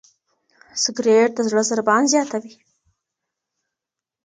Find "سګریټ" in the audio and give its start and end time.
0.83-1.29